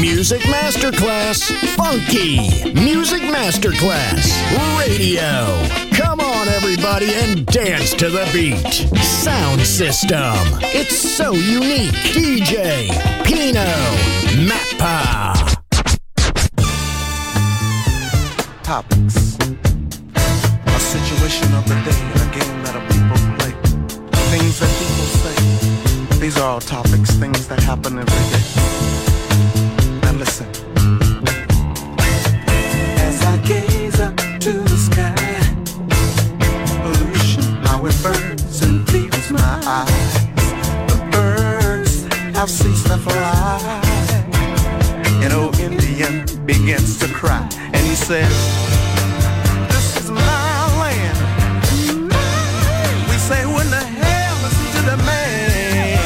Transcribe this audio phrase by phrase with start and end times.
[0.00, 2.72] Music Masterclass Funky.
[2.72, 4.28] Music Masterclass
[4.78, 5.62] Radio.
[5.96, 8.72] Come on, everybody, and dance to the beat.
[9.02, 10.34] Sound system.
[10.62, 11.92] It's so unique.
[12.14, 12.88] DJ
[13.24, 13.64] Pino
[14.48, 15.58] Mappa.
[18.68, 19.38] topics.
[20.66, 23.52] A situation of the day, a game that a people play.
[24.28, 26.20] Things that people say.
[26.20, 28.77] These are all topics, things that happen every day.
[30.18, 30.48] Listen.
[32.98, 35.14] As I gaze up to the sky,
[36.82, 40.14] pollution, how it burns and leaves my eyes.
[40.90, 42.02] The birds
[42.36, 43.80] have ceased to fly.
[45.22, 48.34] An old Indian begins to cry, and he says,
[49.68, 52.10] This is my land.
[53.08, 55.98] We say, When the hell to the man?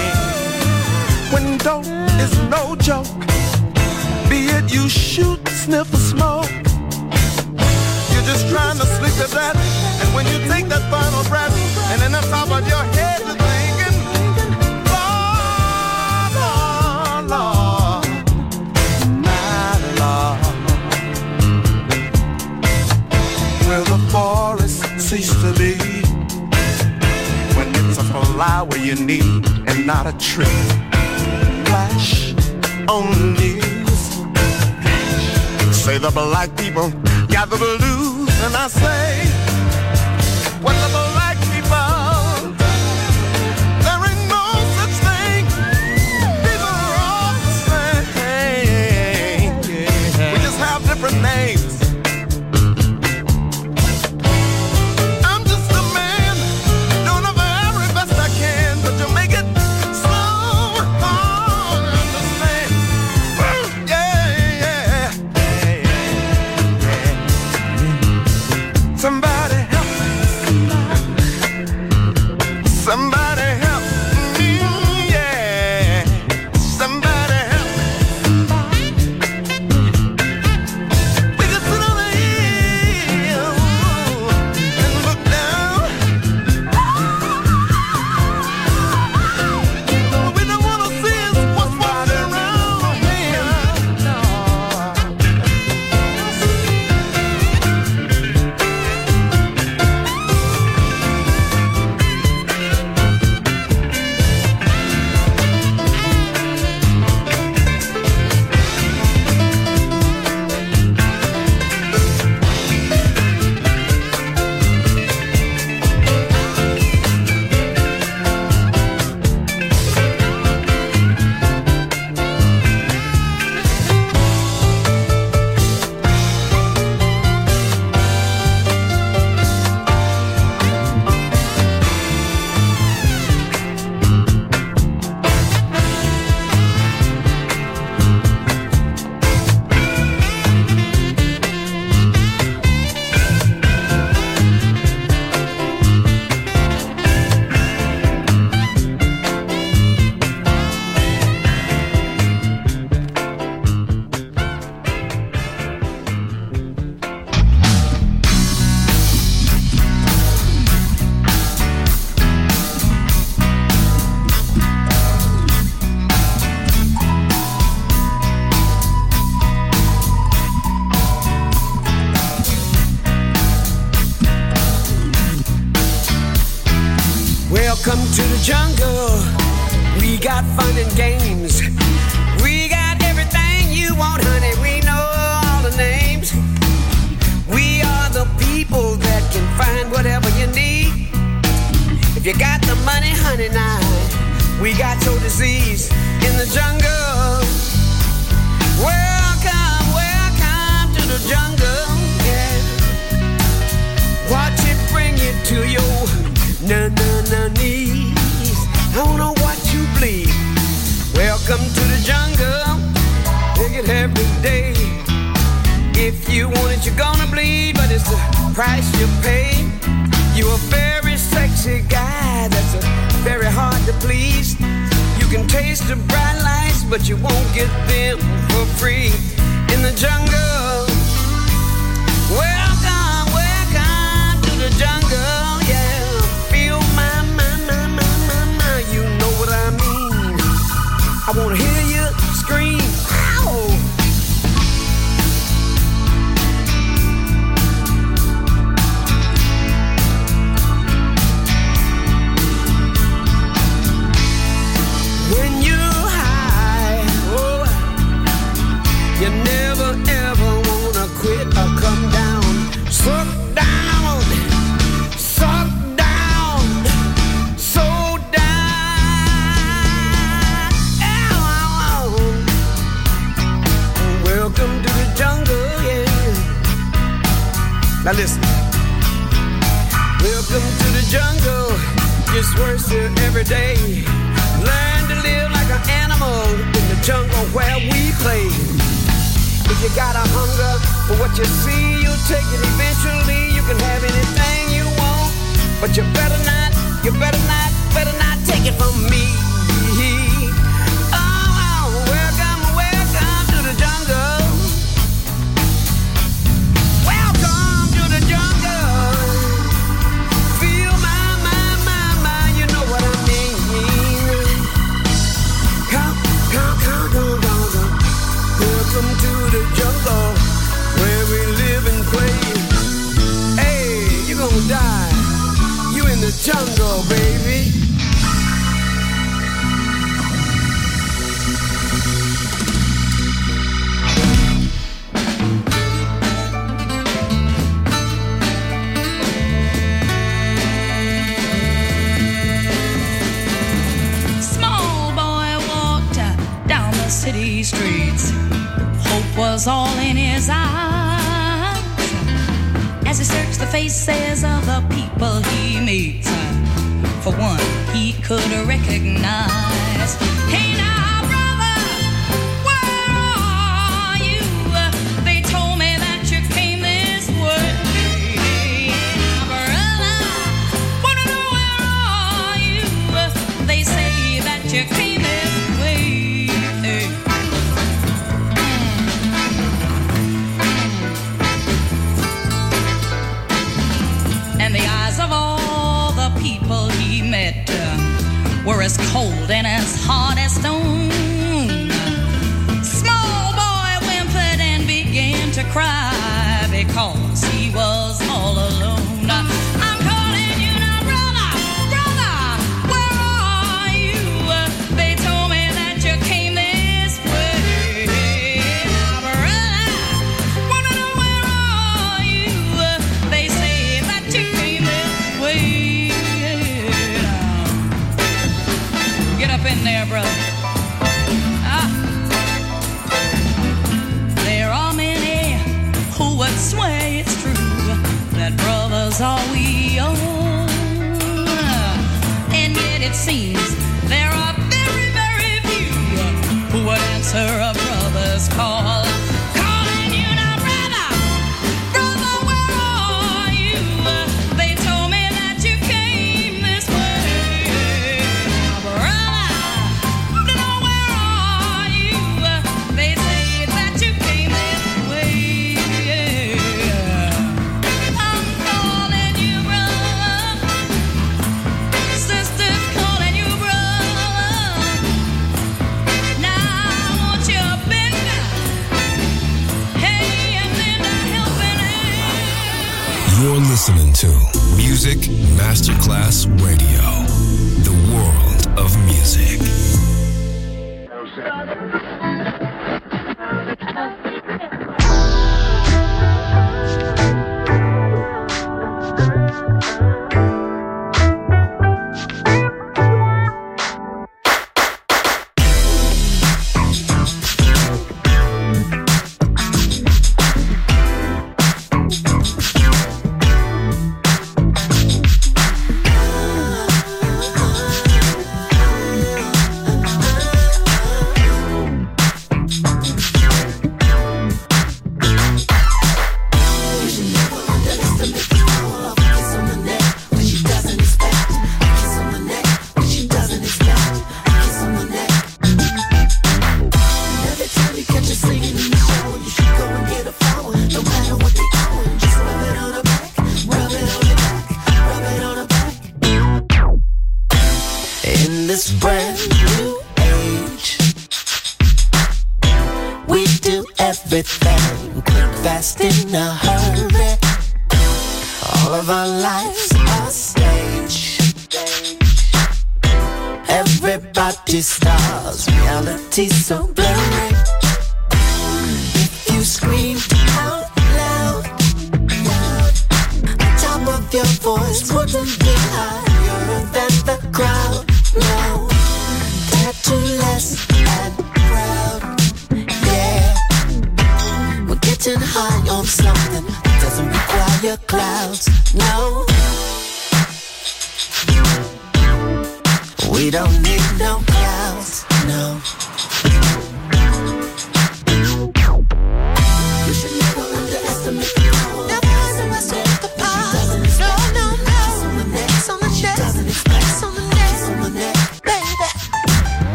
[1.32, 1.86] When dope
[2.20, 3.31] is no joke,
[4.72, 6.50] you shoot, sniff, or smoke.
[8.12, 9.54] You're just trying to sleep at that,
[10.00, 11.52] and when you take that final breath,
[11.92, 13.96] and in the top of your head, you're thinking,
[14.92, 18.06] Lord, Lord, Lord
[19.20, 20.40] my Lord.
[23.68, 25.74] Will the forest cease to be
[27.56, 30.62] when it's a flower you need and not a tree?
[31.66, 32.34] Flash
[32.88, 33.71] on the news.
[35.82, 36.90] Say the black people
[37.26, 39.31] got the blues, and I say,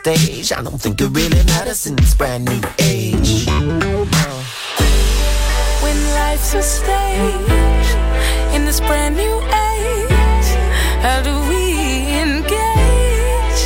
[0.00, 0.52] stage.
[0.52, 3.46] I don't think it really matters in this brand new age.
[5.82, 7.88] When life's a stage,
[8.54, 9.36] in this brand new
[9.68, 10.50] age,
[11.04, 11.62] how do we
[12.24, 13.62] engage?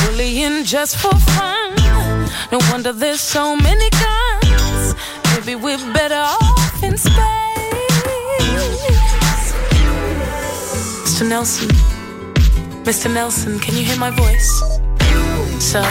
[0.00, 1.74] Bullying just for fun.
[2.50, 4.94] No wonder there's so many guns.
[5.34, 7.12] Maybe we're better off in space.
[11.04, 11.28] Mr.
[11.28, 11.91] Nelson.
[12.84, 13.12] Mr.
[13.12, 14.50] Nelson, can you hear my voice?
[15.62, 15.86] Sir,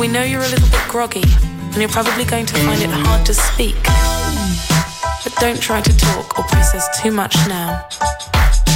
[0.00, 3.26] we know you're a little bit groggy, and you're probably going to find it hard
[3.26, 3.76] to speak.
[5.22, 7.86] But don't try to talk or process too much now.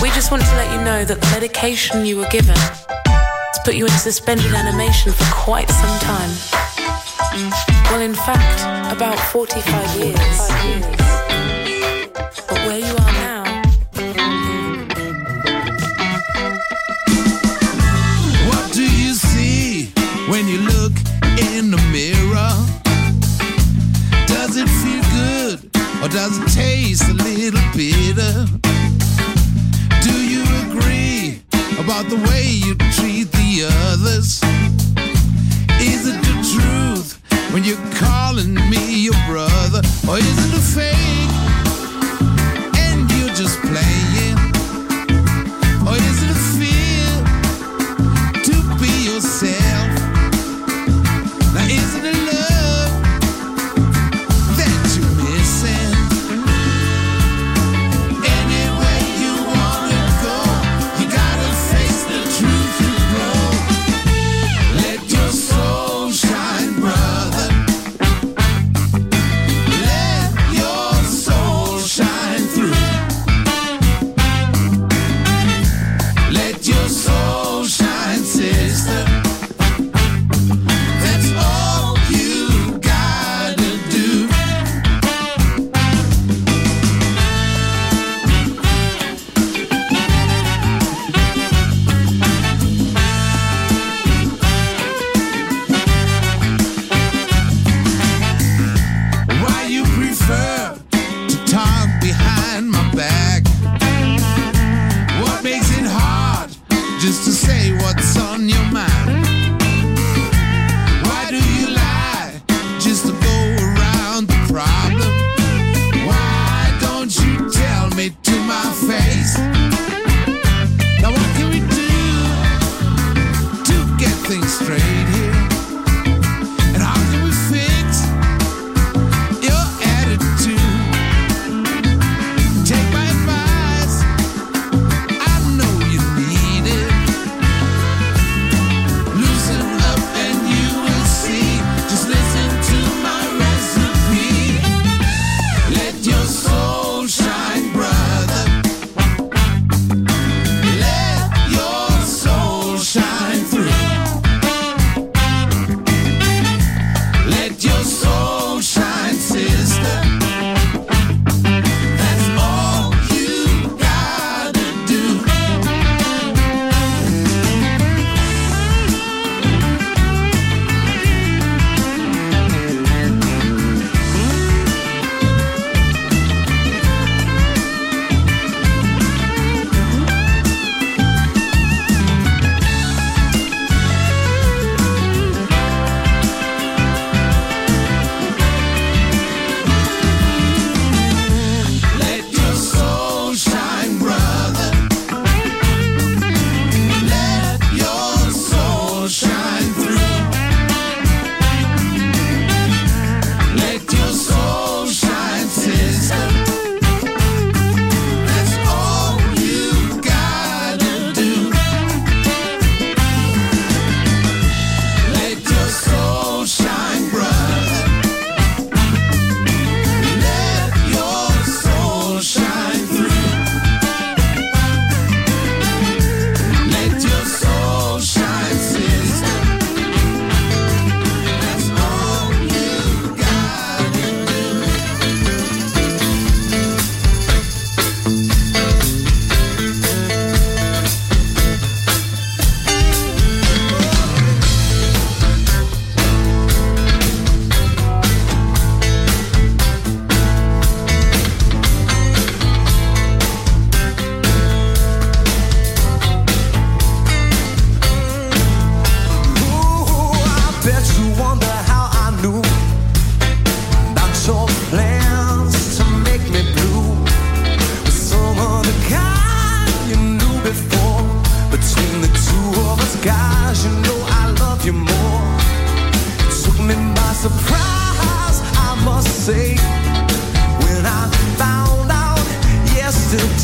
[0.02, 3.74] We just want to let you know that the medication you were given has put
[3.76, 6.30] you in suspended animation for quite some time.
[7.90, 11.33] Well, in fact, about 45 years.
[26.04, 28.44] Or does it taste a little bitter?
[30.02, 31.40] Do you agree
[31.78, 34.42] about the way you treat the others?
[35.80, 37.22] Is it the truth
[37.54, 39.80] when you're calling me your brother?
[40.06, 41.23] Or is it a fake?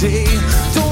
[0.02, 0.24] Yesterday,
[0.72, 0.89] don't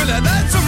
[0.00, 0.59] really that's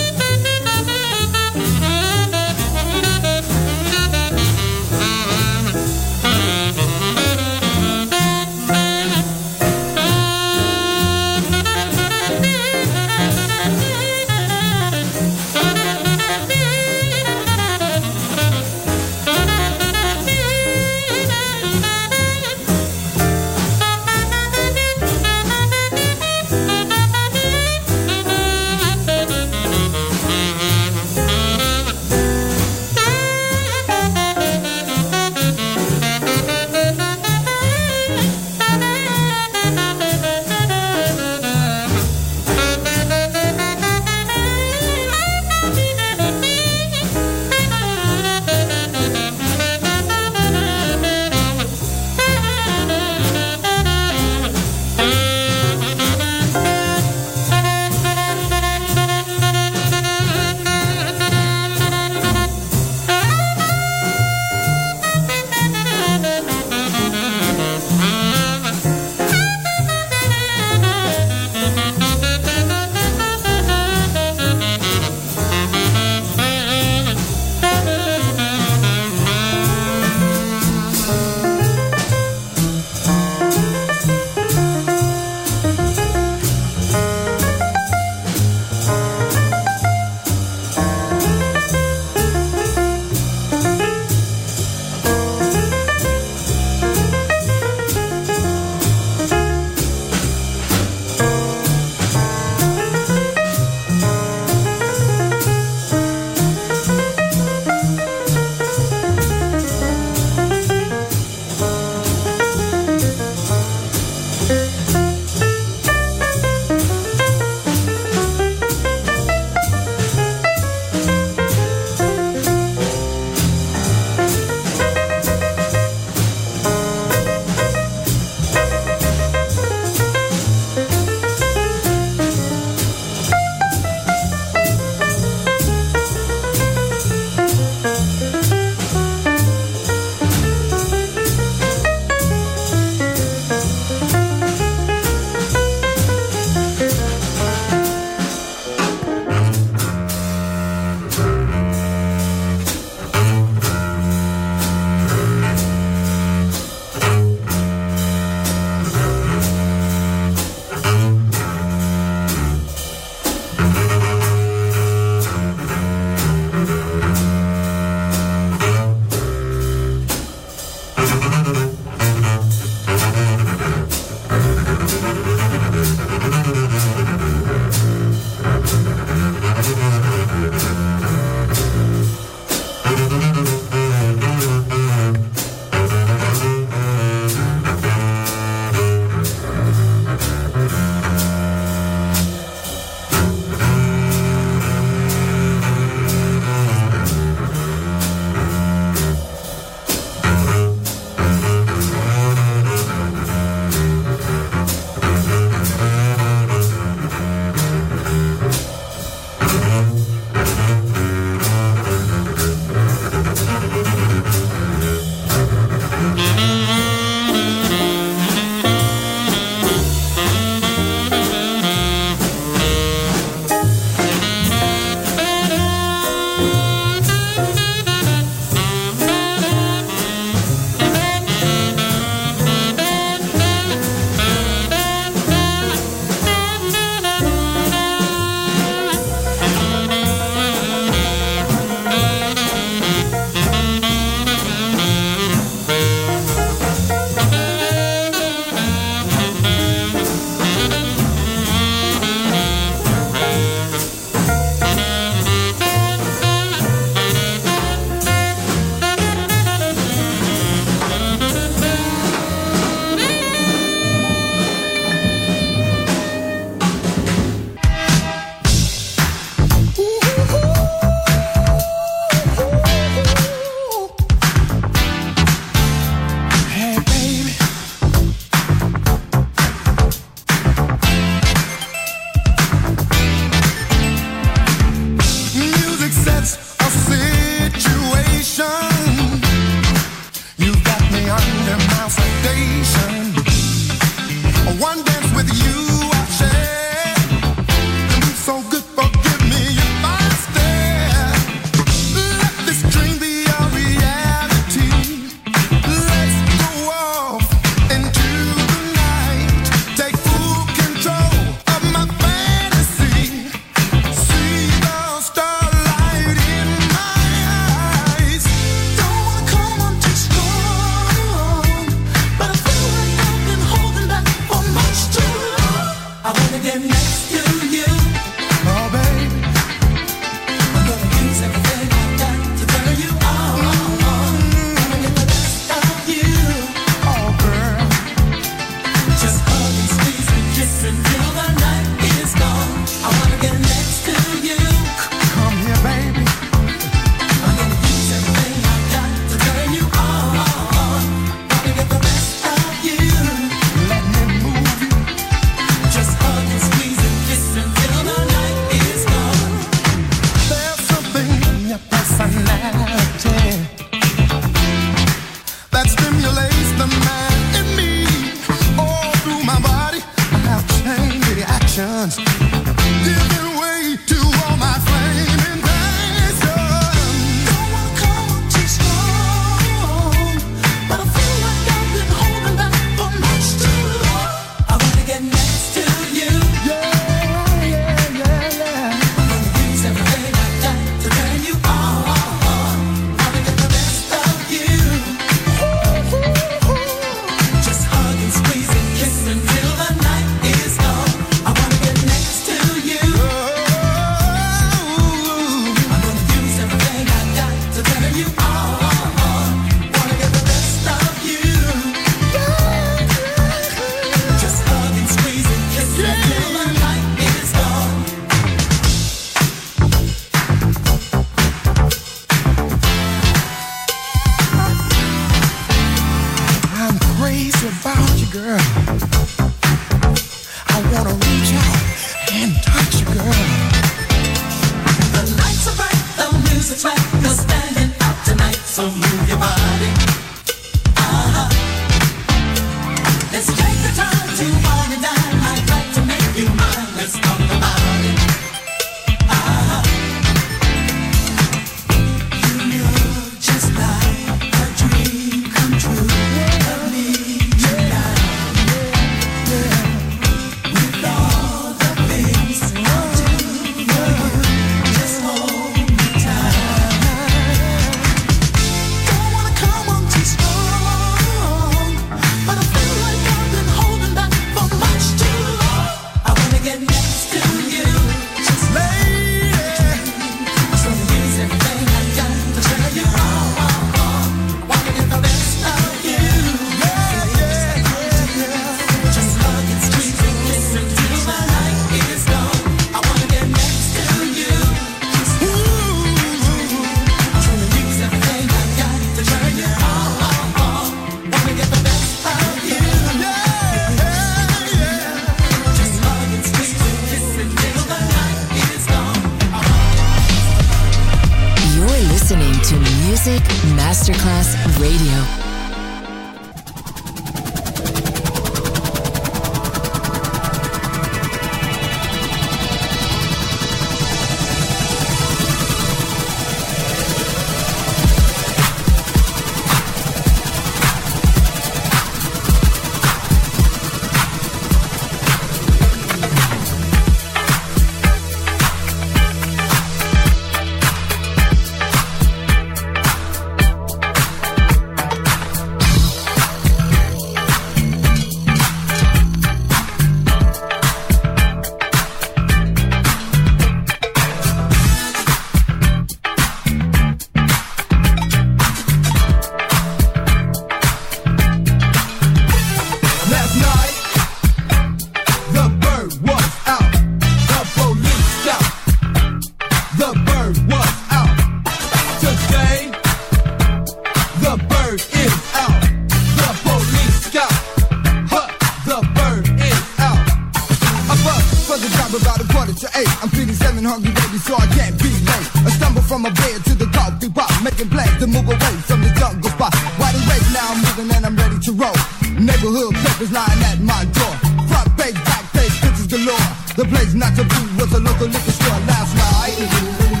[592.21, 594.13] Neighborhood papers lying at my door.
[594.45, 596.27] Front page, back page, pictures galore.
[596.55, 600.00] The place not to be was a local liquor store last night.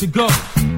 [0.00, 0.28] to go.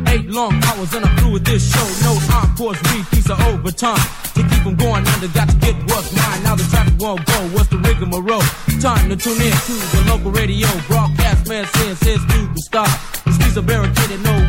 [0.08, 1.86] Eight long hours and I'm through with this show.
[2.02, 2.76] No encores,
[3.10, 4.02] piece of overtime.
[4.34, 6.42] To keep them going under, got to get what's mine.
[6.42, 8.42] Now the traffic won't go, what's the rigmarole?
[8.80, 10.66] Time to tune in to the local radio.
[10.88, 12.90] Broadcast man says his people stop.
[13.24, 14.41] The streets are barricaded, no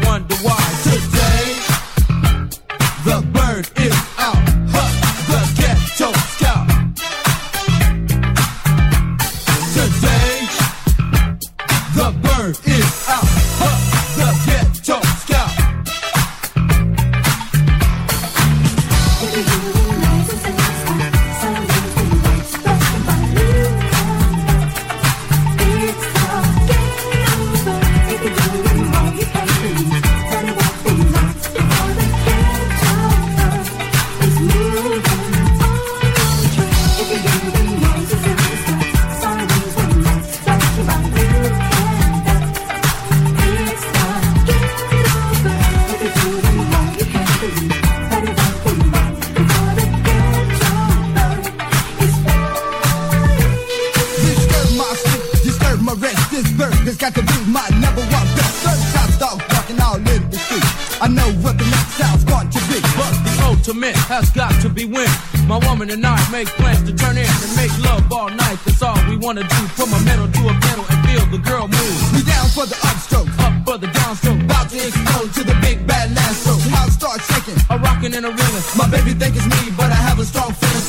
[64.84, 65.48] 50 win.
[65.48, 68.60] My woman and I make plans to turn in and make love all night.
[68.66, 69.62] That's all we wanna do.
[69.76, 71.98] From a metal to a metal and feel the girl move.
[72.14, 74.44] We down for the upstroke, up for the downstroke.
[74.44, 78.32] About to explode to the big bad last I'll start shaking, a rockin' and a
[78.32, 78.78] reelin'.
[78.78, 80.83] My baby think it's me, but I have a strong feeling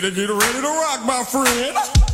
[0.00, 2.13] better get ready to rock, my friend.